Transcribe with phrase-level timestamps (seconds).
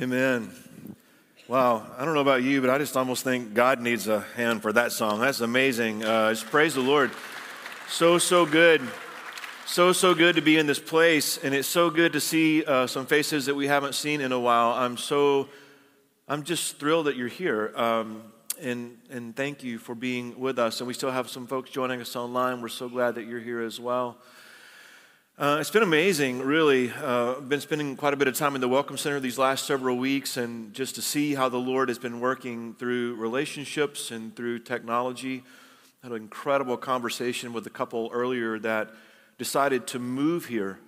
[0.00, 0.50] Amen.
[1.48, 4.62] Wow, I don't know about you, but I just almost think God needs a hand
[4.62, 5.20] for that song.
[5.20, 6.02] That's amazing.
[6.02, 7.10] Uh, just praise the Lord.
[7.90, 8.80] So, so good.
[9.66, 12.86] So, so good to be in this place, and it's so good to see uh,
[12.86, 14.70] some faces that we haven't seen in a while.
[14.70, 15.50] I'm so,
[16.26, 18.22] I'm just thrilled that you're here, um,
[18.62, 20.80] and and thank you for being with us.
[20.80, 22.62] And we still have some folks joining us online.
[22.62, 24.16] We're so glad that you're here as well.
[25.38, 26.90] Uh, it's been amazing, really.
[26.92, 29.64] Uh, I've been spending quite a bit of time in the Welcome Center these last
[29.64, 34.36] several weeks, and just to see how the Lord has been working through relationships and
[34.36, 35.42] through technology.
[36.02, 38.90] I had an incredible conversation with a couple earlier that
[39.38, 40.78] decided to move here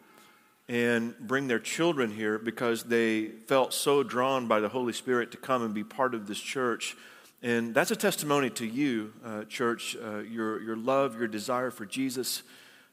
[0.68, 5.38] and bring their children here because they felt so drawn by the Holy Spirit to
[5.38, 6.96] come and be part of this church.
[7.42, 11.86] And that's a testimony to you, uh, church, uh, your, your love, your desire for
[11.86, 12.42] Jesus,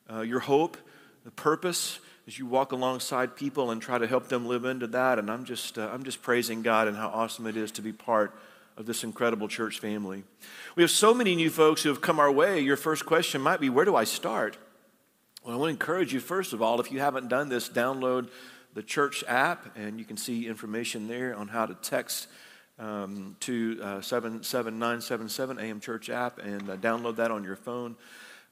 [0.09, 0.77] uh, your hope
[1.23, 5.20] the purpose as you walk alongside people and try to help them live into that.
[5.20, 7.91] And I'm just, uh, I'm just praising God and how awesome it is to be
[7.91, 8.38] part
[8.77, 10.23] of this incredible church family.
[10.75, 12.59] We have so many new folks who have come our way.
[12.59, 14.58] Your first question might be, where do I start?
[15.44, 18.30] Well, I want to encourage you, first of all, if you haven't done this, download
[18.73, 22.27] the church app, and you can see information there on how to text
[22.80, 27.95] um, to uh, 77977 AM Church app and uh, download that on your phone.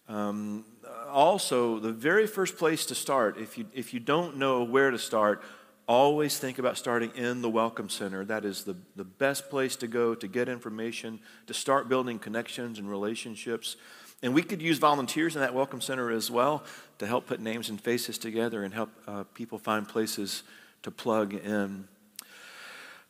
[0.09, 0.65] Um,
[1.07, 4.97] also, the very first place to start, if you, if you don't know where to
[4.97, 5.43] start,
[5.87, 8.25] always think about starting in the Welcome Center.
[8.25, 12.79] That is the, the best place to go to get information, to start building connections
[12.79, 13.75] and relationships.
[14.23, 16.63] And we could use volunteers in that Welcome Center as well
[16.97, 20.41] to help put names and faces together and help uh, people find places
[20.81, 21.87] to plug in.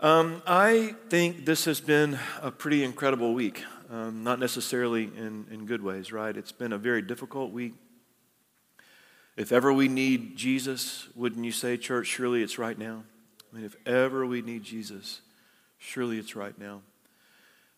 [0.02, 5.66] Um, I think this has been a pretty incredible week um, not necessarily in, in
[5.66, 6.36] good ways, right?
[6.36, 7.74] It's been a very difficult week.
[9.36, 13.04] If ever we need Jesus, wouldn't you say, church, surely it's right now?
[13.52, 15.22] I mean, if ever we need Jesus,
[15.78, 16.82] surely it's right now.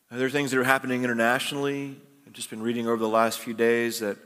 [0.09, 1.95] there are things that are happening internationally.
[2.27, 4.17] I've just been reading over the last few days that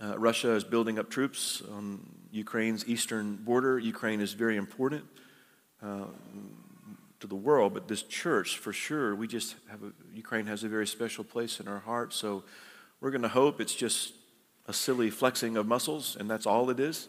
[0.00, 3.78] uh, Russia is building up troops on Ukraine's eastern border.
[3.78, 5.04] Ukraine is very important.
[5.82, 6.04] Uh,
[7.20, 10.68] to the world, but this church, for sure, we just have a, Ukraine has a
[10.68, 12.12] very special place in our heart.
[12.12, 12.44] So
[13.00, 14.14] we're going to hope it's just
[14.66, 17.08] a silly flexing of muscles, and that's all it is.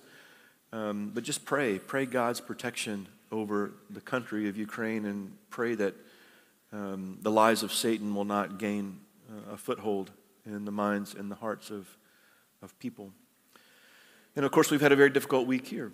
[0.71, 5.93] Um, but just pray, pray God's protection over the country of Ukraine, and pray that
[6.71, 8.99] um, the lies of Satan will not gain
[9.29, 10.11] uh, a foothold
[10.45, 11.87] in the minds and the hearts of,
[12.61, 13.11] of people.
[14.35, 15.91] And of course, we've had a very difficult week here.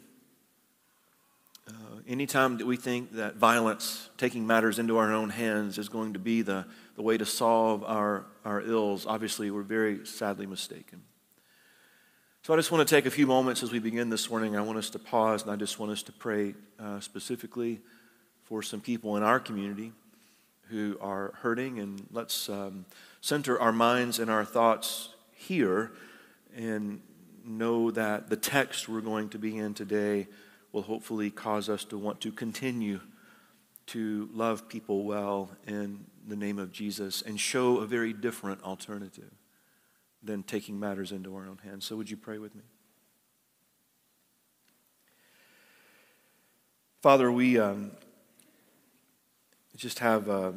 [1.67, 1.71] Uh,
[2.07, 6.19] anytime that we think that violence, taking matters into our own hands, is going to
[6.19, 6.65] be the,
[6.95, 11.01] the way to solve our, our ills, obviously we're very sadly mistaken.
[12.43, 14.55] So I just want to take a few moments as we begin this morning.
[14.55, 17.81] I want us to pause and I just want us to pray uh, specifically
[18.43, 19.91] for some people in our community
[20.69, 21.79] who are hurting.
[21.79, 22.85] And let's um,
[23.21, 25.93] center our minds and our thoughts here
[26.55, 27.01] and
[27.43, 30.27] know that the text we're going to be in today
[30.75, 32.99] will hopefully cause us to want to continue
[33.85, 39.31] to love people well in the name of Jesus and show a very different alternative
[40.21, 41.85] than taking matters into our own hands.
[41.85, 42.63] So, would you pray with me?
[47.01, 47.91] Father, we um,
[49.77, 50.51] just have uh,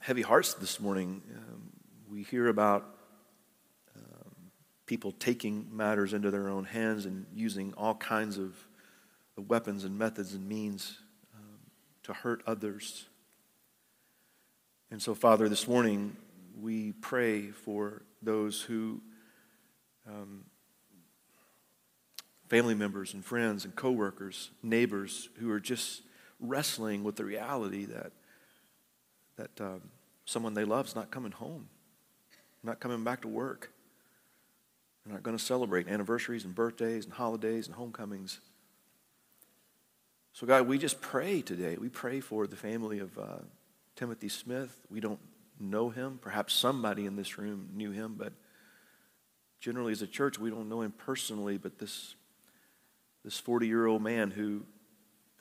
[0.00, 1.22] heavy hearts this morning.
[1.34, 1.70] Um,
[2.10, 2.84] we hear about
[3.96, 4.50] um,
[4.84, 8.54] people taking matters into their own hands and using all kinds of
[9.36, 10.98] the weapons and methods and means
[11.34, 11.58] um,
[12.02, 13.06] to hurt others.
[14.90, 16.16] And so, Father, this morning
[16.60, 19.02] we pray for those who,
[20.08, 20.44] um,
[22.48, 26.02] family members and friends and coworkers, neighbors, who are just
[26.40, 28.12] wrestling with the reality that
[29.36, 29.82] that um,
[30.24, 31.68] someone they love is not coming home,
[32.62, 33.70] not coming back to work.
[35.04, 38.40] They're not going to celebrate anniversaries and birthdays and holidays and homecomings.
[40.36, 41.78] So, God, we just pray today.
[41.80, 43.38] We pray for the family of uh,
[43.94, 44.84] Timothy Smith.
[44.90, 45.18] We don't
[45.58, 46.18] know him.
[46.20, 48.34] Perhaps somebody in this room knew him, but
[49.60, 51.56] generally as a church, we don't know him personally.
[51.56, 52.16] But this,
[53.24, 54.64] this 40 year old man who,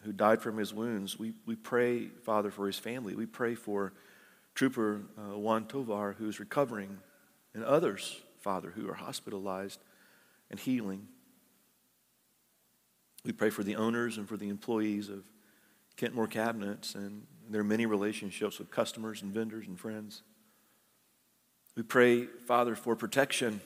[0.04, 3.16] who died from his wounds, we, we pray, Father, for his family.
[3.16, 3.92] We pray for
[4.54, 7.00] Trooper uh, Juan Tovar, who's recovering,
[7.54, 9.82] and others, Father, who are hospitalized
[10.50, 11.10] and healing.
[13.26, 15.24] We pray for the owners and for the employees of
[15.98, 20.22] Kent Moore Cabinets and their many relationships with customers and vendors and friends.
[21.76, 23.62] We pray, Father, for protection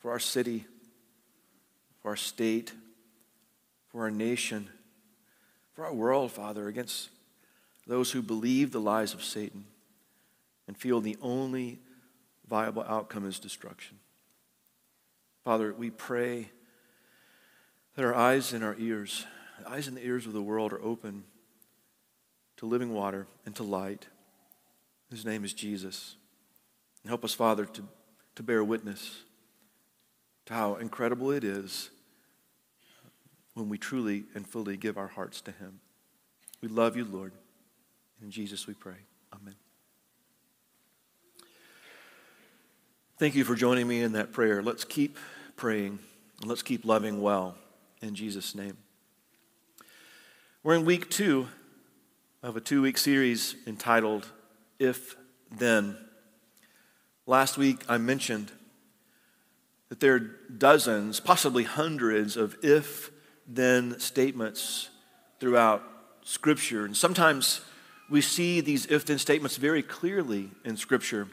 [0.00, 0.66] for our city,
[2.02, 2.72] for our state,
[3.88, 4.68] for our nation,
[5.72, 7.10] for our world, Father, against
[7.86, 9.64] those who believe the lies of Satan
[10.66, 11.78] and feel the only
[12.48, 13.98] viable outcome is destruction.
[15.44, 16.50] Father, we pray
[17.96, 19.24] that our eyes and our ears,
[19.58, 21.24] the eyes and the ears of the world are open
[22.58, 24.06] to living water and to light.
[25.10, 26.16] His name is Jesus.
[27.02, 27.82] And help us, Father, to,
[28.36, 29.22] to bear witness
[30.44, 31.90] to how incredible it is
[33.54, 35.80] when we truly and fully give our hearts to Him.
[36.60, 37.32] We love you, Lord.
[38.22, 38.96] In Jesus we pray.
[39.34, 39.56] Amen.
[43.18, 44.62] Thank you for joining me in that prayer.
[44.62, 45.18] Let's keep
[45.56, 45.98] praying
[46.40, 47.56] and let's keep loving well
[48.02, 48.76] in Jesus' name.
[50.62, 51.48] We're in week two
[52.42, 54.26] of a two week series entitled
[54.78, 55.16] If
[55.50, 55.96] Then.
[57.26, 58.52] Last week, I mentioned
[59.88, 63.10] that there are dozens, possibly hundreds, of if
[63.46, 64.90] then statements
[65.38, 65.82] throughout
[66.22, 66.84] Scripture.
[66.84, 67.60] And sometimes
[68.10, 71.28] we see these if then statements very clearly in Scripture.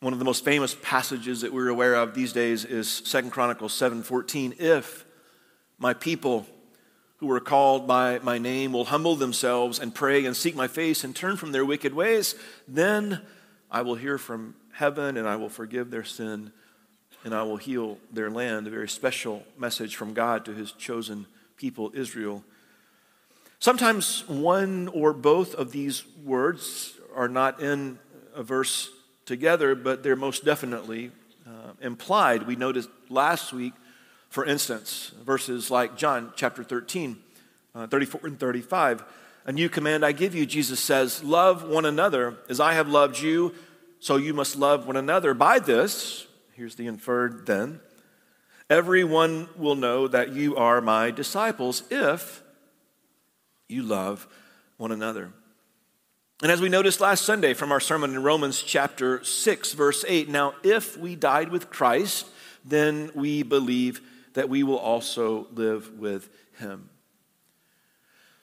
[0.00, 3.72] One of the most famous passages that we're aware of these days is Second Chronicles
[3.72, 4.54] 7:14.
[4.58, 5.04] If
[5.78, 6.46] my people
[7.18, 11.02] who are called by my name will humble themselves and pray and seek my face
[11.02, 12.34] and turn from their wicked ways,
[12.66, 13.20] then
[13.70, 16.52] I will hear from heaven and I will forgive their sin
[17.24, 18.66] and I will heal their land.
[18.66, 21.26] A very special message from God to his chosen
[21.56, 22.44] people, Israel.
[23.58, 27.98] Sometimes one or both of these words are not in
[28.34, 28.90] a verse
[29.26, 31.10] together, but they're most definitely
[31.44, 32.46] uh, implied.
[32.46, 33.72] We noticed last week,
[34.28, 37.18] for instance, verses like John chapter 13,
[37.74, 39.04] uh, 34 and 35.
[39.46, 43.18] A new command I give you, Jesus says, love one another as I have loved
[43.18, 43.54] you
[44.00, 45.34] so you must love one another.
[45.34, 47.80] By this, here's the inferred then,
[48.68, 52.42] everyone will know that you are my disciples if
[53.68, 54.26] you love
[54.76, 55.32] one another.
[56.42, 60.28] And as we noticed last Sunday from our sermon in Romans chapter 6, verse 8,
[60.28, 62.26] now if we died with Christ,
[62.64, 64.00] then we believe
[64.38, 66.30] that we will also live with
[66.60, 66.90] him.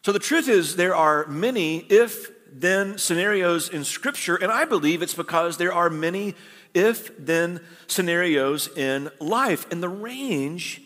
[0.03, 5.01] So the truth is, there are many if then scenarios in Scripture, and I believe
[5.01, 6.35] it's because there are many
[6.73, 9.71] if then scenarios in life.
[9.71, 10.81] And the range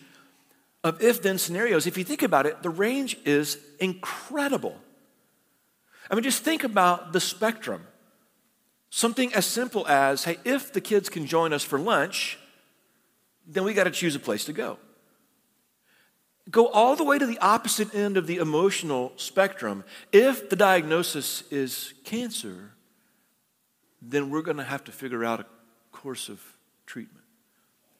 [0.84, 4.76] of if then scenarios, if you think about it, the range is incredible.
[6.08, 7.84] I mean, just think about the spectrum.
[8.90, 12.38] Something as simple as hey, if the kids can join us for lunch,
[13.44, 14.78] then we got to choose a place to go
[16.48, 19.84] go all the way to the opposite end of the emotional spectrum.
[20.12, 22.72] If the diagnosis is cancer,
[24.00, 25.46] then we're going to have to figure out a
[25.92, 26.40] course of
[26.86, 27.24] treatment.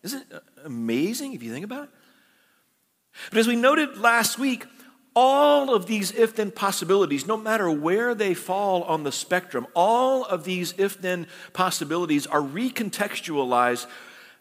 [0.03, 1.91] Isn't it uh, amazing if you think about it?
[3.31, 4.67] But as we noted last week,
[5.15, 10.25] all of these if then possibilities, no matter where they fall on the spectrum, all
[10.25, 13.87] of these if then possibilities are recontextualized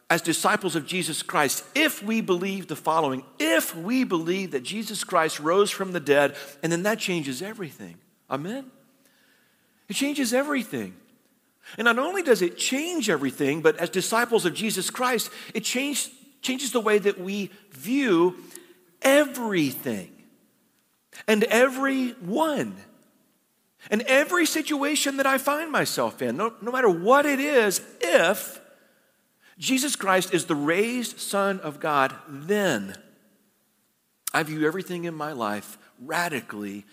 [0.10, 5.04] as disciples of Jesus Christ, if we believe the following, if we believe that Jesus
[5.04, 7.98] Christ rose from the dead, and then that changes everything.
[8.30, 8.72] Amen?
[9.88, 10.96] It changes everything.
[11.78, 16.10] And not only does it change everything, but as disciples of Jesus Christ, it change,
[16.42, 18.36] changes the way that we view
[19.04, 20.12] everything
[21.28, 22.76] and everyone.
[23.92, 28.60] And every situation that I find myself in, no, no matter what it is, if
[29.60, 32.96] Jesus Christ is the raised Son of God, then
[34.34, 36.86] I view everything in my life radically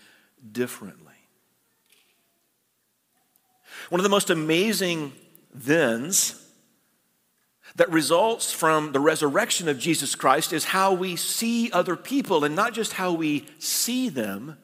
[0.52, 1.14] differently.
[3.88, 5.12] One of the most amazing
[5.54, 6.42] thens
[7.76, 12.56] that results from the resurrection of Jesus Christ is how we see other people, and
[12.56, 14.56] not just how we see them,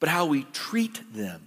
[0.00, 1.46] but how we treat them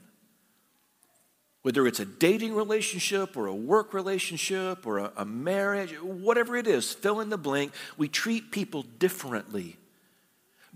[1.66, 6.68] whether it's a dating relationship or a work relationship or a, a, marriage, whatever it
[6.68, 9.76] is, fill in the blank, we treat people differently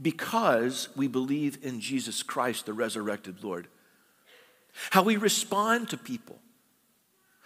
[0.01, 3.67] because we believe in Jesus Christ, the resurrected Lord.
[4.89, 6.39] How we respond to people,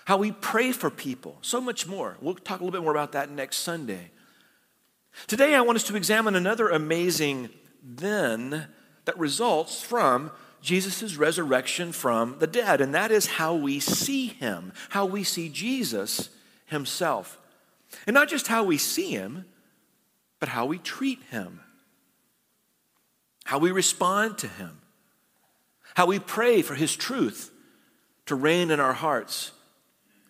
[0.06, 2.16] how we pray for people, so much more.
[2.22, 4.12] We'll talk a little bit more about that next Sunday.
[5.28, 7.50] Today, I want us to examine another amazing
[7.84, 8.68] then
[9.04, 10.32] that results from
[10.64, 12.80] Jesus' resurrection from the dead.
[12.80, 16.30] And that is how we see him, how we see Jesus
[16.66, 17.38] himself.
[18.08, 19.46] And not just how we see him,
[20.40, 21.60] but how we treat him,
[23.44, 24.80] how we respond to him,
[25.96, 27.52] how we pray for his truth
[28.26, 29.52] to reign in our hearts,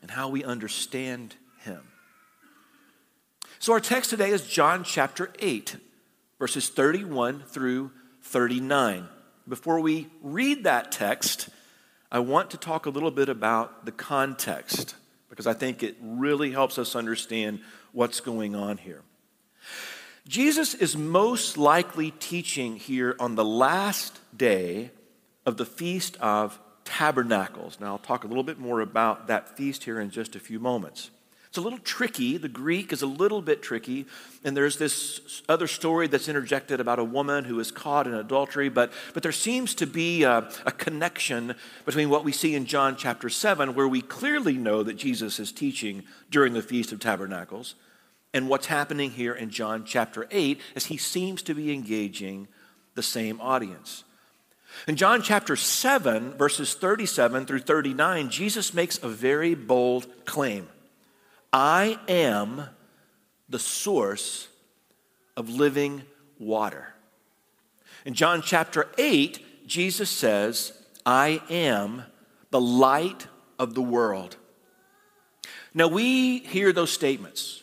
[0.02, 1.88] and how we understand him.
[3.60, 5.78] So, our text today is John chapter 8,
[6.38, 7.92] verses 31 through
[8.24, 9.08] 39.
[9.48, 11.50] Before we read that text,
[12.12, 14.96] I want to talk a little bit about the context
[15.30, 17.60] because I think it really helps us understand
[17.92, 19.02] what's going on here.
[20.28, 24.92] Jesus is most likely teaching here on the last day
[25.46, 27.80] of the Feast of Tabernacles.
[27.80, 30.60] Now, I'll talk a little bit more about that feast here in just a few
[30.60, 31.10] moments.
[31.54, 32.38] It's a little tricky.
[32.38, 34.08] The Greek is a little bit tricky.
[34.44, 38.70] And there's this other story that's interjected about a woman who is caught in adultery.
[38.70, 41.54] But, but there seems to be a, a connection
[41.86, 45.52] between what we see in John chapter 7, where we clearly know that Jesus is
[45.52, 47.76] teaching during the Feast of Tabernacles,
[48.34, 52.48] and what's happening here in John chapter 8, as he seems to be engaging
[52.96, 54.04] the same audience.
[54.88, 60.68] In John chapter 7, verses 37 through 39, Jesus makes a very bold claim.
[61.54, 62.64] I am
[63.48, 64.48] the source
[65.38, 66.02] of living
[66.40, 66.96] water.
[68.06, 70.74] In John chapter 8, Jesus says,
[71.06, 72.04] I am
[72.50, 73.28] the light
[73.60, 74.36] of the world.
[75.76, 77.60] Now we hear those statements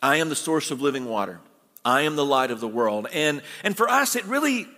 [0.00, 1.40] I am the source of living water.
[1.84, 3.08] I am the light of the world.
[3.12, 4.68] And, and for us, it really,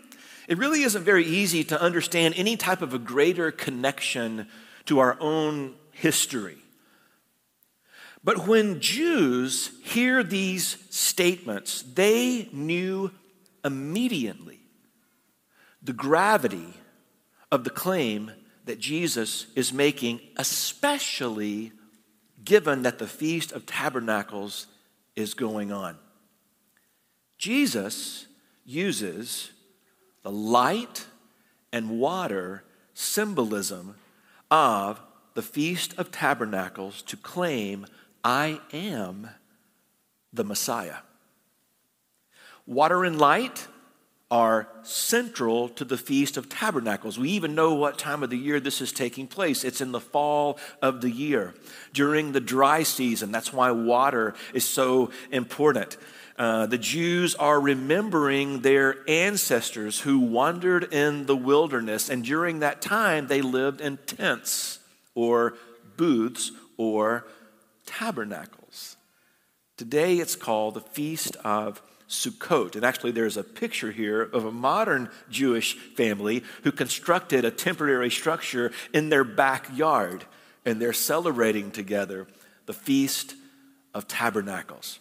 [0.47, 4.47] it really isn't very easy to understand any type of a greater connection
[4.87, 6.59] to our own history
[8.25, 13.11] but when Jews hear these statements, they knew
[13.65, 14.61] immediately
[15.83, 16.75] the gravity
[17.51, 18.33] of the claim
[18.65, 21.73] that Jesus is making, especially
[22.45, 24.67] given that the Feast of Tabernacles
[25.17, 25.97] is going on.
[27.39, 28.27] Jesus
[28.65, 29.51] uses
[30.23, 31.07] the light
[31.73, 33.95] and water symbolism
[34.51, 35.01] of
[35.35, 37.87] the Feast of Tabernacles to claim
[38.25, 39.29] I am
[40.33, 40.97] the Messiah.
[42.67, 43.67] Water and light
[44.31, 47.19] are central to the Feast of Tabernacles.
[47.19, 49.65] We even know what time of the year this is taking place.
[49.65, 51.55] It's in the fall of the year,
[51.95, 53.33] during the dry season.
[53.33, 55.97] That's why water is so important.
[56.37, 62.83] Uh, the Jews are remembering their ancestors who wandered in the wilderness, and during that
[62.83, 64.79] time they lived in tents
[65.15, 65.55] or
[65.97, 67.27] booths or
[67.88, 68.97] tabernacles.
[69.76, 72.75] Today it's called the Feast of Sukkot.
[72.75, 78.11] And actually, there's a picture here of a modern Jewish family who constructed a temporary
[78.11, 80.25] structure in their backyard,
[80.64, 82.26] and they're celebrating together
[82.66, 83.35] the Feast
[83.95, 85.00] of Tabernacles.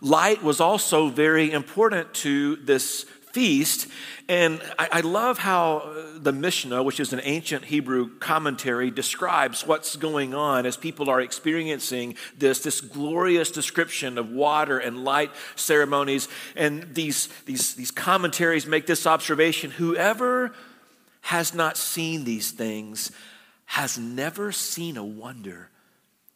[0.00, 3.88] Light was also very important to this feast.
[4.28, 9.66] And I, I, love how uh, the Mishnah, which is an ancient Hebrew commentary, describes
[9.66, 15.30] what's going on as people are experiencing this, this glorious description of water and light
[15.56, 16.28] ceremonies.
[16.56, 20.54] And these, these, these commentaries make this observation whoever
[21.22, 23.12] has not seen these things
[23.66, 25.70] has never seen a wonder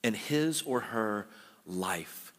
[0.03, 1.27] in his or her
[1.67, 2.32] life.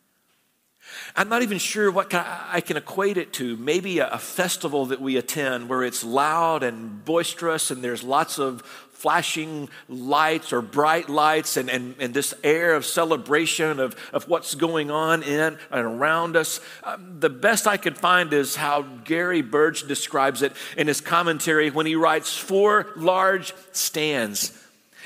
[1.16, 3.58] I'm not even sure what I can equate it to.
[3.58, 8.62] Maybe a, festival that we attend where it's loud and boisterous and there's lots of
[8.94, 14.56] flashing lights or bright lights and, and, and this air of celebration of, of what's
[14.56, 16.62] going on in and around us.
[16.84, 21.70] Um, the best I could find is how Gary Burge describes it in his commentary
[21.70, 24.58] when he writes four large stands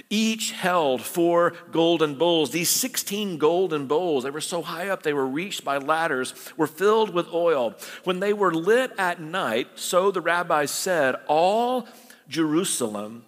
[0.10, 2.51] each held four golden bowls.
[2.51, 6.68] These 16 golden bowls, they were so high up they were reached by ladders, were
[6.68, 7.75] filled with oil.
[8.04, 11.88] When they were lit at night, so the rabbis said, all
[12.27, 13.25] Jerusalem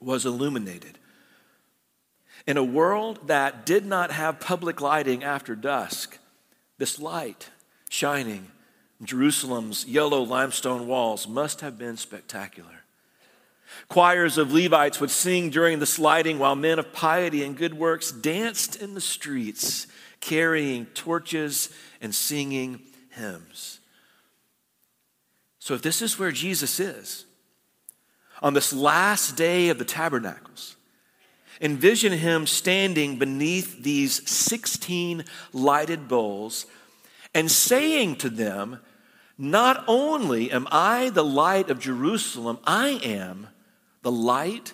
[0.00, 0.98] was illuminated.
[2.46, 6.18] In a world that did not have public lighting after dusk,
[6.78, 7.50] this light
[7.90, 8.50] shining
[9.02, 12.79] Jerusalem's yellow limestone walls must have been spectacular.
[13.88, 18.12] Choirs of Levites would sing during the sliding while men of piety and good works
[18.12, 19.86] danced in the streets,
[20.20, 23.80] carrying torches and singing hymns.
[25.58, 27.26] So, if this is where Jesus is,
[28.42, 30.76] on this last day of the tabernacles,
[31.60, 36.66] envision him standing beneath these 16 lighted bowls
[37.34, 38.80] and saying to them,
[39.36, 43.48] Not only am I the light of Jerusalem, I am
[44.02, 44.72] the light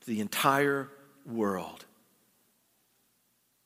[0.00, 0.88] to the entire
[1.26, 1.84] world.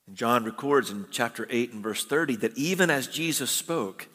[0.07, 4.09] And John records in chapter 8 and verse 30 that even as Jesus spoke,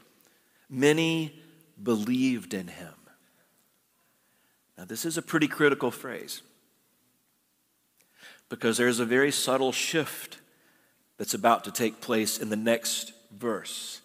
[0.69, 1.39] many
[1.81, 2.93] believed in him.
[4.77, 6.41] Now, this is a pretty critical phrase
[8.49, 10.39] because there's a very subtle shift
[11.17, 14.01] that's about to take place in the next verse.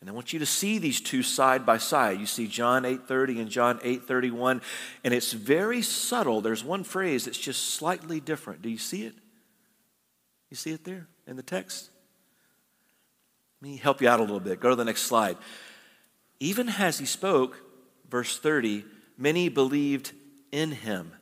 [0.00, 2.20] And I want you to see these two side by side.
[2.20, 4.62] You see John 8:30 and John 8:31,
[5.04, 6.40] and it's very subtle.
[6.40, 8.62] There's one phrase that's just slightly different.
[8.62, 9.14] Do you see it?
[10.48, 11.90] You see it there in the text?
[13.60, 14.58] Let me help you out a little bit.
[14.58, 15.36] Go to the next slide.
[16.40, 17.60] Even as he spoke,
[18.08, 18.84] verse 30,
[19.18, 20.12] many believed
[20.50, 21.12] in him.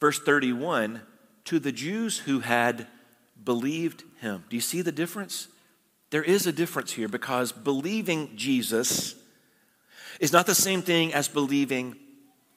[0.00, 1.02] Verse 31,
[1.44, 2.86] to the Jews who had
[3.42, 4.44] believed him.
[4.48, 5.48] Do you see the difference?
[6.14, 9.16] There is a difference here because believing Jesus
[10.20, 11.96] is not the same thing as believing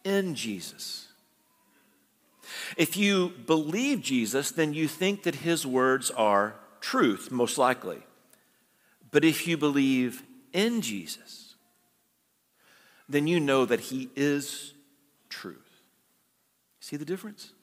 [0.03, 1.07] in Jesus.
[2.77, 7.97] If you believe Jesus, then you think that his words are truth, most likely.
[9.09, 10.21] But if you believe
[10.53, 11.55] in Jesus,
[13.09, 14.75] then you know that he is
[15.29, 15.81] truth.
[16.79, 17.53] See the difference?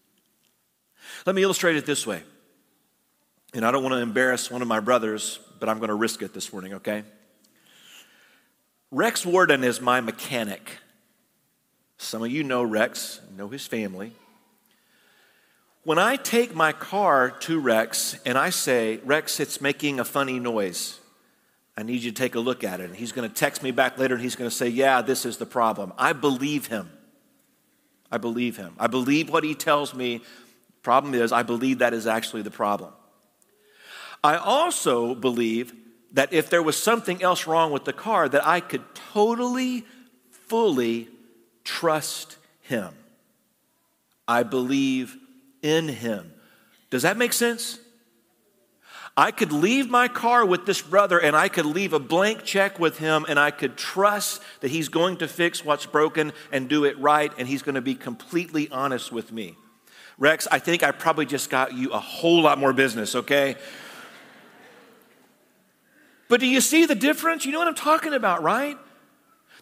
[1.24, 2.24] Let me illustrate it this way.
[3.54, 6.22] And I don't want to embarrass one of my brothers, but I'm going to risk
[6.22, 7.04] it this morning, okay?
[8.90, 10.78] Rex Warden is my mechanic.
[11.98, 14.12] Some of you know Rex, know his family.
[15.84, 20.38] When I take my car to Rex and I say, Rex, it's making a funny
[20.38, 20.98] noise,
[21.76, 22.84] I need you to take a look at it.
[22.84, 25.26] And he's going to text me back later and he's going to say, Yeah, this
[25.26, 25.92] is the problem.
[25.98, 26.90] I believe him.
[28.10, 28.74] I believe him.
[28.78, 30.22] I believe what he tells me.
[30.82, 32.92] Problem is, I believe that is actually the problem.
[34.24, 35.74] I also believe
[36.12, 39.84] that if there was something else wrong with the car, that I could totally,
[40.30, 41.08] fully
[41.62, 42.94] trust him.
[44.26, 45.16] I believe
[45.60, 46.32] in him.
[46.88, 47.78] Does that make sense?
[49.16, 52.80] I could leave my car with this brother and I could leave a blank check
[52.80, 56.84] with him and I could trust that he's going to fix what's broken and do
[56.84, 59.56] it right and he's going to be completely honest with me.
[60.18, 63.56] Rex, I think I probably just got you a whole lot more business, okay?
[66.34, 67.46] But do you see the difference?
[67.46, 68.76] You know what I'm talking about, right?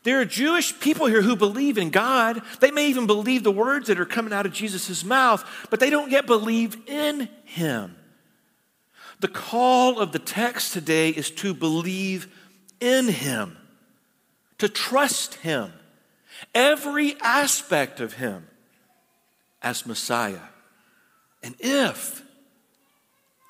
[0.04, 2.40] There are Jewish people here who believe in God.
[2.60, 5.90] They may even believe the words that are coming out of Jesus' mouth, but they
[5.90, 7.94] don't yet believe in Him.
[9.20, 12.34] The call of the text today is to believe
[12.80, 13.58] in Him,
[14.56, 15.74] to trust Him,
[16.54, 18.48] every aspect of Him
[19.60, 20.48] as Messiah.
[21.42, 22.22] And if,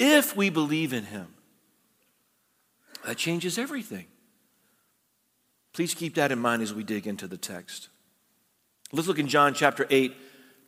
[0.00, 1.31] if we believe in Him,
[3.04, 4.06] that changes everything.
[5.72, 7.88] Please keep that in mind as we dig into the text.
[8.92, 10.14] Let's look in John chapter 8,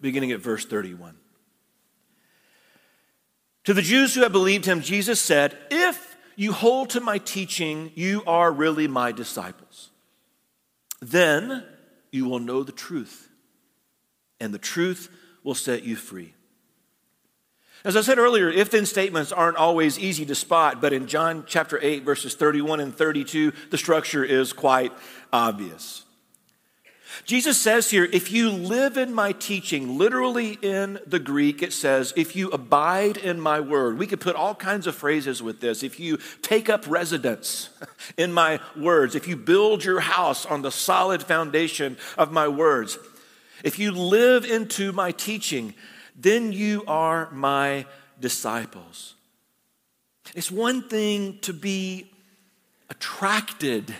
[0.00, 1.16] beginning at verse 31.
[3.64, 7.92] To the Jews who have believed him, Jesus said, If you hold to my teaching,
[7.94, 9.90] you are really my disciples.
[11.00, 11.64] Then
[12.10, 13.28] you will know the truth,
[14.40, 15.10] and the truth
[15.42, 16.34] will set you free.
[17.84, 21.44] As I said earlier, if then statements aren't always easy to spot, but in John
[21.46, 24.90] chapter 8, verses 31 and 32, the structure is quite
[25.30, 26.04] obvious.
[27.26, 32.14] Jesus says here, if you live in my teaching, literally in the Greek, it says,
[32.16, 33.98] if you abide in my word.
[33.98, 35.82] We could put all kinds of phrases with this.
[35.82, 37.68] If you take up residence
[38.16, 42.98] in my words, if you build your house on the solid foundation of my words,
[43.62, 45.74] if you live into my teaching,
[46.14, 47.86] then you are my
[48.20, 49.14] disciples.
[50.34, 52.10] It's one thing to be
[52.88, 53.94] attracted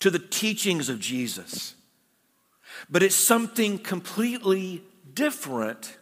[0.00, 1.74] to the teachings of Jesus,
[2.90, 4.82] but it's something completely
[5.14, 5.96] different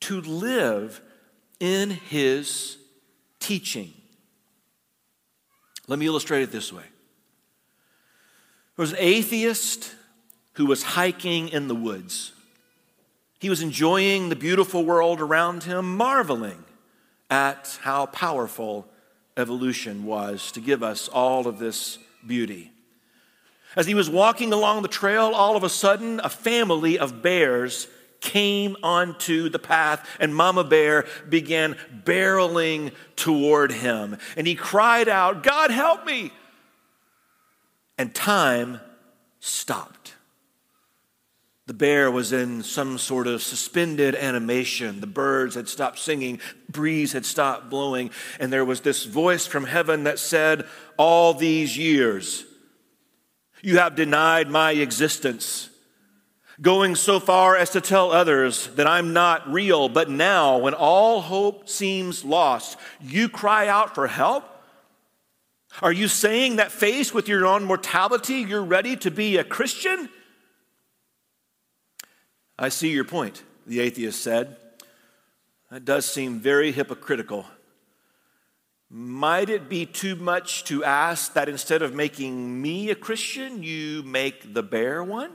[0.00, 1.00] to live
[1.60, 2.76] in his
[3.40, 3.92] teaching.
[5.86, 6.84] Let me illustrate it this way.
[8.76, 9.94] There was an atheist
[10.52, 12.32] who was hiking in the woods.
[13.38, 16.64] He was enjoying the beautiful world around him, marveling
[17.30, 18.88] at how powerful
[19.36, 22.72] evolution was to give us all of this beauty.
[23.76, 27.86] As he was walking along the trail, all of a sudden, a family of bears
[28.20, 34.16] came onto the path, and Mama Bear began barreling toward him.
[34.36, 36.32] And he cried out, God, help me!
[37.96, 38.80] And time
[39.38, 40.14] stopped.
[41.68, 45.00] The bear was in some sort of suspended animation.
[45.00, 49.64] The birds had stopped singing, breeze had stopped blowing, and there was this voice from
[49.64, 50.64] heaven that said,
[50.96, 52.46] All these years,
[53.60, 55.68] you have denied my existence,
[56.58, 59.90] going so far as to tell others that I'm not real.
[59.90, 64.44] But now, when all hope seems lost, you cry out for help?
[65.82, 70.08] Are you saying that faced with your own mortality, you're ready to be a Christian?
[72.58, 74.56] I see your point, the atheist said.
[75.70, 77.46] That does seem very hypocritical.
[78.90, 84.02] Might it be too much to ask that instead of making me a Christian, you
[84.02, 85.30] make the bear one?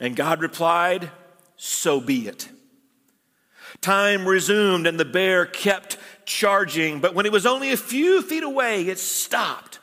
[0.00, 1.10] And God replied,
[1.56, 2.48] So be it.
[3.80, 8.42] Time resumed, and the bear kept charging, but when it was only a few feet
[8.42, 9.78] away, it stopped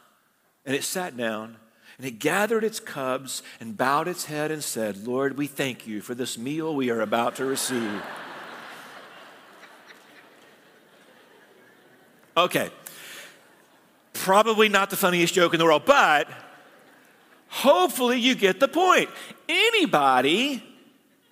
[0.65, 1.57] and it sat down
[2.01, 6.01] and it gathered its cubs and bowed its head and said, Lord, we thank you
[6.01, 8.01] for this meal we are about to receive.
[12.35, 12.71] Okay,
[14.13, 16.27] probably not the funniest joke in the world, but
[17.49, 19.07] hopefully you get the point.
[19.47, 20.63] Anybody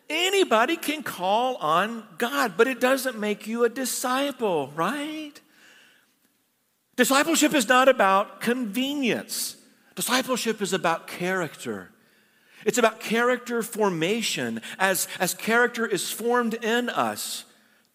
[0.07, 5.33] Anybody can call on God, but it doesn't make you a disciple, right?
[6.95, 9.55] Discipleship is not about convenience.
[9.99, 11.89] Discipleship is about character.
[12.65, 17.43] It's about character formation as, as character is formed in us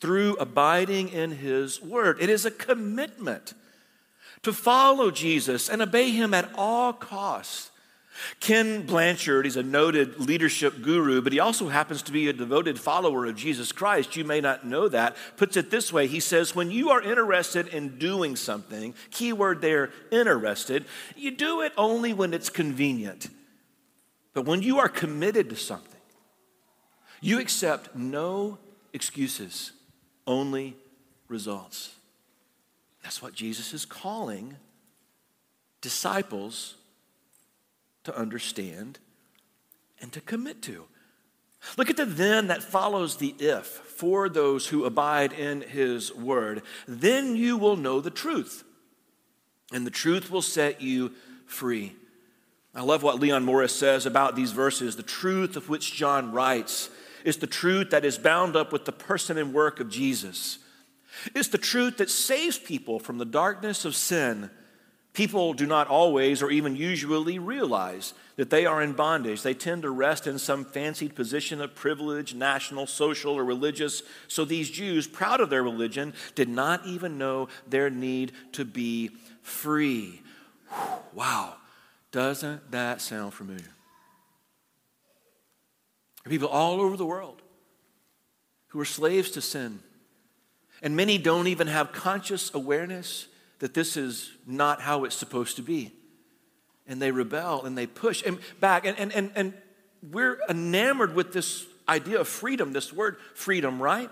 [0.01, 2.19] through abiding in His Word.
[2.21, 3.55] It is a commitment
[4.43, 7.71] to follow Jesus and obey Him at all costs.
[8.41, 12.79] Ken Blanchard, he's a noted leadership guru, but he also happens to be a devoted
[12.79, 14.17] follower of Jesus Christ.
[14.17, 15.17] You may not know that.
[15.37, 19.91] Puts it this way He says, When you are interested in doing something, keyword there,
[20.11, 20.85] interested,
[21.17, 23.29] you do it only when it's convenient.
[24.33, 25.91] But when you are committed to something,
[27.21, 28.59] you accept no
[28.93, 29.73] excuses,
[30.27, 30.77] only
[31.29, 31.95] results.
[33.03, 34.57] That's what Jesus is calling
[35.81, 36.77] disciples
[38.05, 38.99] to understand
[40.01, 40.85] and to commit to.
[41.77, 46.63] Look at the then that follows the if for those who abide in his word.
[46.87, 48.65] Then you will know the truth,
[49.73, 51.13] and the truth will set you
[51.47, 51.95] free.
[52.75, 54.97] I love what Leon Morris says about these verses.
[54.97, 56.91] The truth of which John writes
[57.25, 60.59] is the truth that is bound up with the person and work of Jesus.
[61.35, 64.51] It's the truth that saves people from the darkness of sin
[65.15, 69.43] People do not always or even usually realize that they are in bondage.
[69.43, 74.03] They tend to rest in some fancied position of privilege, national, social, or religious.
[74.27, 79.13] So these Jews, proud of their religion, did not even know their need to be
[79.41, 80.21] free.
[81.13, 81.55] Wow,
[82.11, 83.71] doesn't that sound familiar?
[86.29, 87.41] People all over the world
[88.69, 89.79] who are slaves to sin.
[90.83, 93.29] And many don't even have conscious awareness
[93.65, 95.91] that this is not how it's supposed to be.
[96.87, 98.85] And they rebel and they push and back.
[98.85, 99.55] And, and, and, and
[100.13, 104.11] we're enamored with this idea of freedom, this word freedom, right?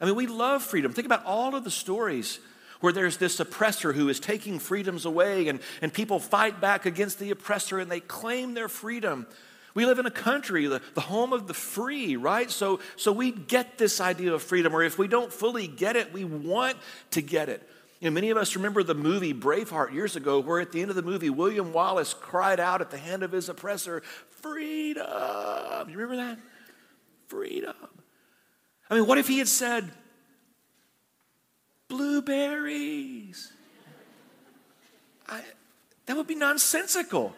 [0.00, 0.92] I mean, we love freedom.
[0.92, 2.40] Think about all of the stories
[2.80, 7.20] where there's this oppressor who is taking freedoms away, and, and people fight back against
[7.20, 9.28] the oppressor and they claim their freedom.
[9.74, 12.50] We live in a country, the, the home of the free, right?
[12.50, 16.12] So, so we get this idea of freedom, or if we don't fully get it,
[16.12, 16.76] we want
[17.12, 17.62] to get it.
[18.00, 20.90] You know, many of us remember the movie Braveheart years ago, where at the end
[20.90, 25.88] of the movie, William Wallace cried out at the hand of his oppressor, Freedom!
[25.88, 26.38] You remember that?
[27.26, 27.74] Freedom.
[28.88, 29.90] I mean, what if he had said,
[31.88, 33.52] Blueberries?
[35.28, 35.42] I,
[36.06, 37.34] that would be nonsensical.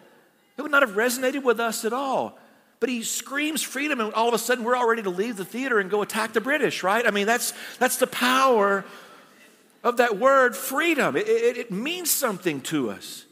[0.57, 2.37] It would not have resonated with us at all.
[2.79, 5.45] But he screams freedom, and all of a sudden we're all ready to leave the
[5.45, 7.05] theater and go attack the British, right?
[7.05, 8.85] I mean, that's, that's the power
[9.83, 11.15] of that word freedom.
[11.15, 13.25] It, it, it means something to us.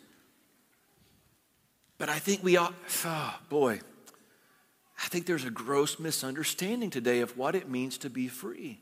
[1.97, 2.73] But I think we ought,
[3.05, 3.81] oh boy,
[5.03, 8.79] I think there's a gross misunderstanding today of what it means to be free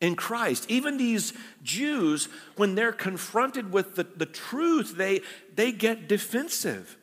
[0.00, 0.66] in Christ.
[0.68, 5.22] Even these Jews, when they're confronted with the, the truth, they,
[5.54, 6.96] they get defensive.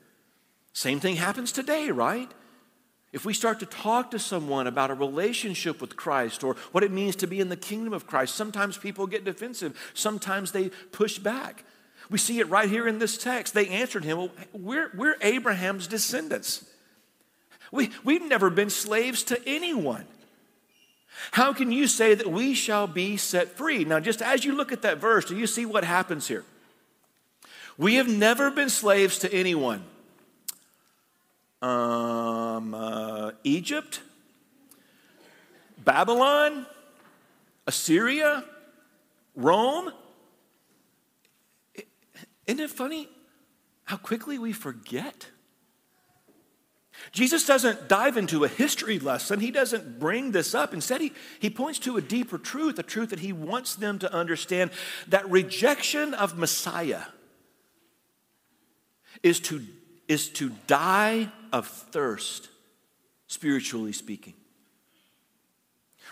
[0.73, 2.31] Same thing happens today, right?
[3.13, 6.91] If we start to talk to someone about a relationship with Christ or what it
[6.91, 11.19] means to be in the kingdom of Christ, sometimes people get defensive, sometimes they push
[11.19, 11.65] back.
[12.09, 13.53] We see it right here in this text.
[13.53, 16.65] They answered him, well, we're, we're Abraham's descendants.
[17.71, 20.05] We, we've never been slaves to anyone.
[21.31, 23.83] How can you say that we shall be set free?
[23.83, 26.45] Now, just as you look at that verse, do you see what happens here?
[27.77, 29.83] We have never been slaves to anyone
[31.61, 34.01] um, uh, Egypt,
[35.77, 36.65] Babylon,
[37.67, 38.43] Assyria,
[39.35, 39.91] Rome.
[42.47, 43.07] Isn't it funny
[43.85, 45.27] how quickly we forget?
[47.11, 49.39] Jesus doesn't dive into a history lesson.
[49.39, 50.73] He doesn't bring this up.
[50.73, 54.13] Instead, he, he points to a deeper truth, a truth that he wants them to
[54.13, 54.71] understand
[55.07, 57.03] that rejection of Messiah
[59.23, 59.65] is to
[60.11, 62.49] is to die of thirst,
[63.27, 64.33] spiritually speaking.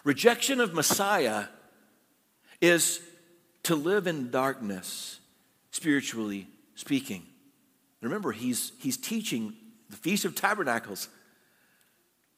[0.05, 1.47] Rejection of Messiah
[2.61, 3.01] is
[3.63, 5.19] to live in darkness,
[5.71, 7.23] spiritually speaking.
[7.99, 9.53] Remember, he's, he's teaching
[9.89, 11.09] the Feast of Tabernacles.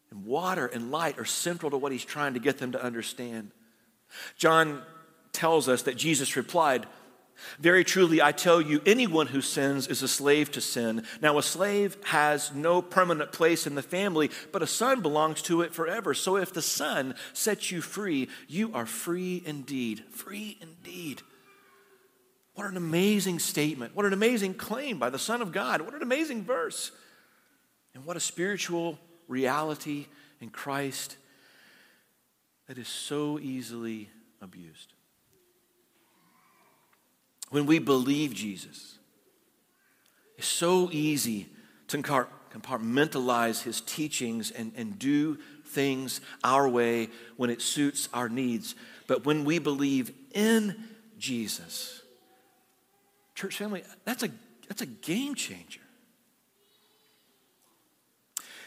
[0.10, 3.52] And water and light are central to what he's trying to get them to understand.
[4.36, 4.82] John
[5.32, 6.88] tells us that Jesus replied,
[7.60, 11.06] Very truly, I tell you, anyone who sins is a slave to sin.
[11.22, 15.62] Now, a slave has no permanent place in the family, but a son belongs to
[15.62, 16.14] it forever.
[16.14, 20.04] So if the son sets you free, you are free indeed.
[20.12, 21.22] Free indeed.
[22.54, 23.96] What an amazing statement.
[23.96, 25.82] What an amazing claim by the Son of God.
[25.82, 26.92] What an amazing verse.
[27.94, 30.08] And what a spiritual reality
[30.40, 31.18] in Christ
[32.68, 34.10] that is so easily
[34.42, 34.94] abused.
[37.52, 38.98] When we believe Jesus,
[40.38, 41.50] it's so easy
[41.90, 48.74] to compartmentalize his teachings and, and do things our way when it suits our needs.
[49.06, 50.82] But when we believe in
[51.20, 52.02] Jesus,
[53.36, 54.30] church family, that's a,
[54.70, 55.82] that's a game changer.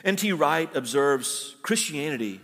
[0.04, 0.32] N.T.
[0.32, 2.42] Wright observes Christianity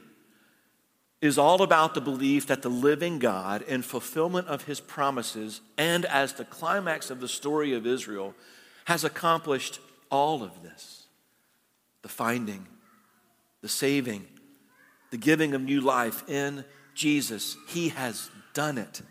[1.21, 6.07] is all about the belief that the living God, in fulfillment of his promises and
[6.07, 8.35] as the climax of the story of Israel,
[8.87, 9.81] has accomplished
[10.11, 11.07] all of this
[12.03, 12.67] the finding,
[13.61, 14.27] the saving,
[15.11, 17.57] the giving of new life in Jesus.
[17.69, 19.03] He has done it.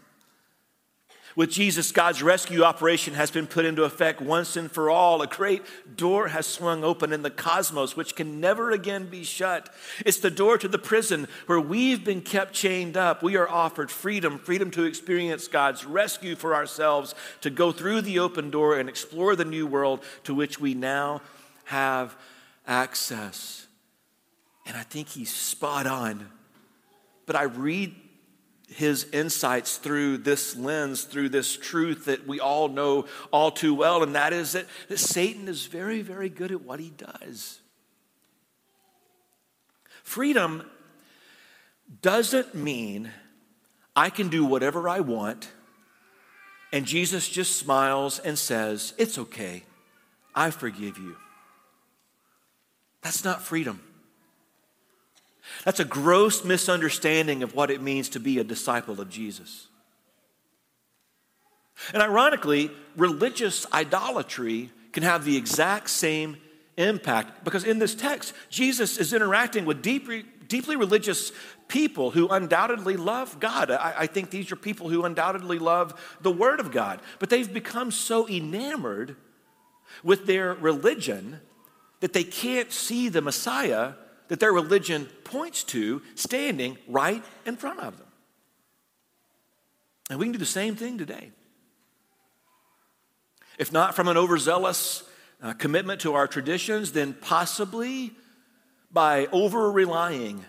[1.39, 5.21] With Jesus, God's rescue operation has been put into effect once and for all.
[5.21, 5.62] A great
[5.95, 9.73] door has swung open in the cosmos, which can never again be shut.
[10.06, 13.23] It's the door to the prison where we've been kept chained up.
[13.23, 18.19] We are offered freedom freedom to experience God's rescue for ourselves, to go through the
[18.19, 21.21] open door and explore the new world to which we now
[21.63, 22.17] have
[22.67, 23.65] access.
[24.65, 26.32] And I think he's spot on.
[27.25, 27.95] But I read
[28.75, 34.03] his insights through this lens, through this truth that we all know all too well,
[34.03, 37.60] and that is that, that Satan is very, very good at what he does.
[40.03, 40.63] Freedom
[42.01, 43.12] doesn't mean
[43.95, 45.51] I can do whatever I want,
[46.71, 49.63] and Jesus just smiles and says, It's okay,
[50.36, 51.15] I forgive you.
[53.01, 53.82] That's not freedom.
[55.65, 59.67] That's a gross misunderstanding of what it means to be a disciple of Jesus.
[61.93, 66.38] And ironically, religious idolatry can have the exact same
[66.77, 71.31] impact because in this text, Jesus is interacting with deeply, deeply religious
[71.67, 73.71] people who undoubtedly love God.
[73.71, 77.51] I, I think these are people who undoubtedly love the Word of God, but they've
[77.51, 79.15] become so enamored
[80.03, 81.39] with their religion
[81.99, 83.93] that they can't see the Messiah
[84.29, 88.07] that their religion points to standing right in front of them.
[90.09, 91.31] And we can do the same thing today.
[93.57, 95.03] If not from an overzealous
[95.41, 98.11] uh, commitment to our traditions, then possibly
[98.91, 100.43] by over relying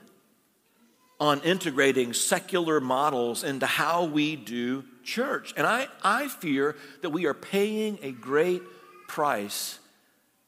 [1.19, 5.53] on integrating secular models into how we do church.
[5.57, 8.63] And I, I fear that we are paying a great
[9.07, 9.79] price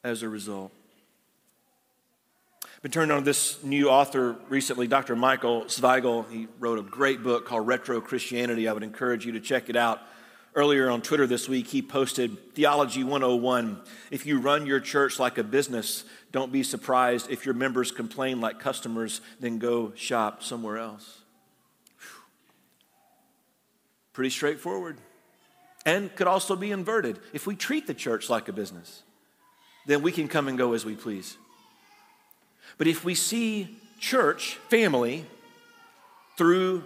[0.02, 0.72] as a result.
[2.82, 5.14] Been turned on this new author recently, Dr.
[5.14, 6.28] Michael Svigel.
[6.28, 8.66] He wrote a great book called Retro Christianity.
[8.66, 10.00] I would encourage you to check it out.
[10.56, 13.80] Earlier on Twitter this week, he posted Theology 101.
[14.10, 18.40] If you run your church like a business, don't be surprised if your members complain
[18.40, 21.20] like customers, then go shop somewhere else.
[22.00, 22.24] Whew.
[24.12, 24.98] Pretty straightforward.
[25.86, 27.20] And could also be inverted.
[27.32, 29.04] If we treat the church like a business,
[29.86, 31.36] then we can come and go as we please.
[32.78, 35.24] But if we see church, family,
[36.36, 36.84] through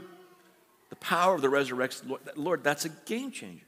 [0.91, 3.67] the power of the resurrection, Lord, that's a game changer.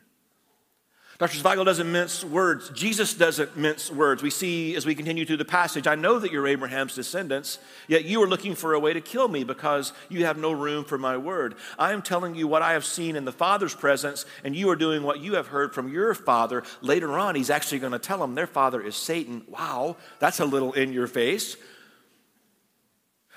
[1.18, 1.36] Dr.
[1.36, 2.70] Svigel doesn't mince words.
[2.70, 4.22] Jesus doesn't mince words.
[4.22, 8.04] We see as we continue through the passage, I know that you're Abraham's descendants, yet
[8.04, 10.96] you are looking for a way to kill me because you have no room for
[10.96, 11.56] my word.
[11.76, 14.76] I am telling you what I have seen in the Father's presence, and you are
[14.76, 16.62] doing what you have heard from your father.
[16.82, 19.42] Later on, he's actually going to tell them their father is Satan.
[19.48, 21.56] Wow, that's a little in your face.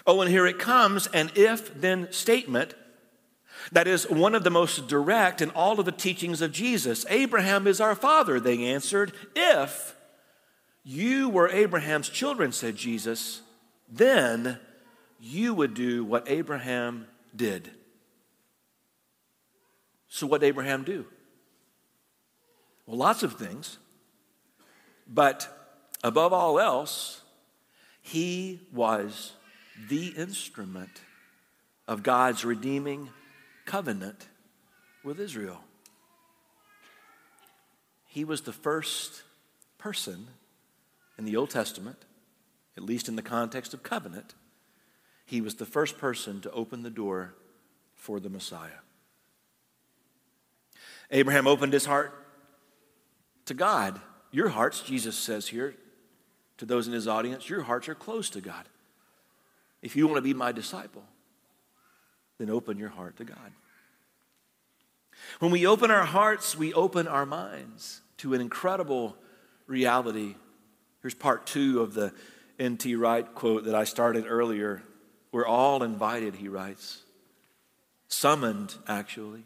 [0.05, 2.73] Oh, and here it comes an if then statement
[3.71, 7.05] that is one of the most direct in all of the teachings of Jesus.
[7.09, 9.13] Abraham is our father, they answered.
[9.35, 9.95] If
[10.83, 13.41] you were Abraham's children, said Jesus,
[13.89, 14.59] then
[15.19, 17.69] you would do what Abraham did.
[20.07, 21.05] So, what did Abraham do?
[22.85, 23.77] Well, lots of things.
[25.07, 25.47] But
[26.03, 27.21] above all else,
[28.01, 29.33] he was
[29.89, 31.01] the instrument
[31.87, 33.09] of God's redeeming
[33.65, 34.27] covenant
[35.03, 35.59] with Israel.
[38.05, 39.23] He was the first
[39.77, 40.27] person
[41.17, 41.97] in the Old Testament,
[42.77, 44.33] at least in the context of covenant,
[45.25, 47.35] he was the first person to open the door
[47.95, 48.81] for the Messiah.
[51.09, 52.13] Abraham opened his heart
[53.45, 53.99] to God.
[54.31, 55.75] Your hearts, Jesus says here
[56.57, 58.65] to those in his audience, your hearts are closed to God.
[59.81, 61.03] If you want to be my disciple,
[62.37, 63.51] then open your heart to God.
[65.39, 69.15] When we open our hearts, we open our minds to an incredible
[69.67, 70.35] reality.
[71.01, 72.13] Here's part two of the
[72.59, 72.95] N.T.
[72.95, 74.83] Wright quote that I started earlier.
[75.31, 77.01] We're all invited, he writes,
[78.07, 79.45] summoned, actually,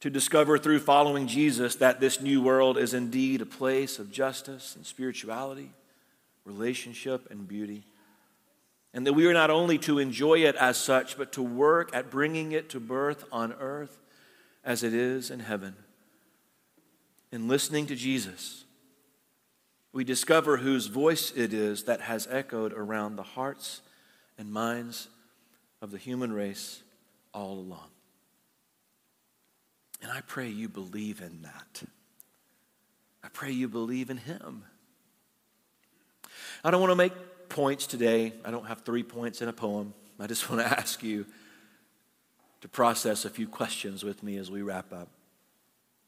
[0.00, 4.74] to discover through following Jesus that this new world is indeed a place of justice
[4.74, 5.70] and spirituality,
[6.44, 7.84] relationship and beauty.
[8.94, 12.10] And that we are not only to enjoy it as such, but to work at
[12.10, 13.98] bringing it to birth on earth
[14.64, 15.74] as it is in heaven.
[17.30, 18.64] In listening to Jesus,
[19.92, 23.80] we discover whose voice it is that has echoed around the hearts
[24.38, 25.08] and minds
[25.80, 26.82] of the human race
[27.32, 27.88] all along.
[30.02, 31.82] And I pray you believe in that.
[33.22, 34.64] I pray you believe in Him.
[36.64, 37.12] I don't want to make
[37.52, 38.32] points today.
[38.46, 39.92] I don't have three points in a poem.
[40.18, 41.26] I just want to ask you
[42.62, 45.08] to process a few questions with me as we wrap up.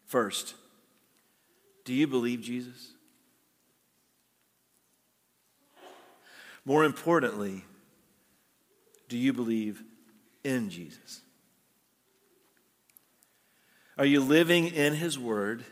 [0.07, 0.55] First,
[1.85, 2.93] do you believe Jesus?
[6.65, 7.63] More importantly,
[9.11, 9.83] do you believe
[10.45, 11.21] in Jesus?
[13.99, 15.63] Are you living in His Word,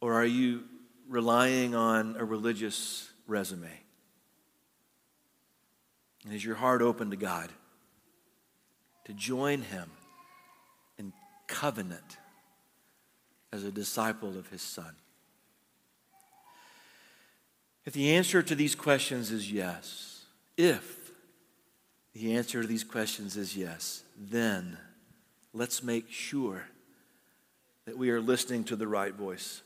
[0.00, 0.62] or are you
[1.08, 3.79] relying on a religious resume?
[6.30, 7.50] And is your heart open to God
[9.06, 9.90] to join Him
[10.96, 11.12] in
[11.48, 12.18] covenant
[13.52, 14.94] as a disciple of His Son?
[17.84, 20.22] If the answer to these questions is yes,
[20.56, 21.10] if
[22.12, 24.78] the answer to these questions is yes, then
[25.52, 26.62] let's make sure
[27.86, 29.62] that we are listening to the right voice,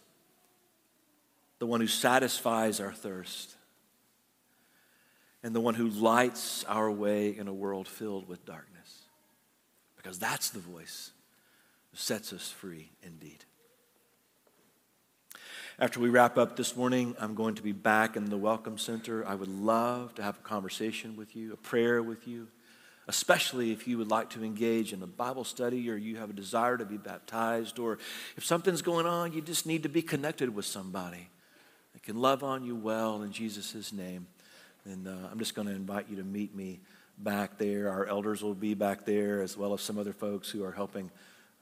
[1.58, 3.54] the one who satisfies our thirst,
[5.44, 9.02] and the one who lights our way in a world filled with darkness.
[9.96, 11.12] Because that's the voice
[11.92, 13.44] that sets us free indeed.
[15.78, 19.26] After we wrap up this morning, I'm going to be back in the Welcome Center.
[19.26, 22.48] I would love to have a conversation with you, a prayer with you
[23.06, 26.32] especially if you would like to engage in a Bible study or you have a
[26.32, 27.98] desire to be baptized, or
[28.36, 31.28] if something's going on, you just need to be connected with somebody
[31.92, 34.26] that can love on you well in Jesus' name.
[34.84, 36.80] And uh, I'm just going to invite you to meet me
[37.18, 37.88] back there.
[37.90, 41.10] Our elders will be back there, as well as some other folks who are helping.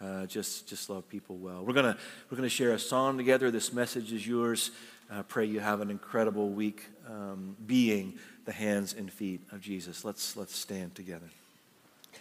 [0.00, 1.64] Uh, just, just love people well.
[1.64, 1.96] We're gonna,
[2.28, 3.52] we're gonna share a song together.
[3.52, 4.72] This message is yours.
[5.08, 10.04] I pray you have an incredible week um, being the hands and feet of Jesus.
[10.04, 11.28] Let's, let's stand together.